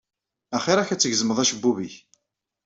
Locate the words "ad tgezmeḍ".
0.89-1.37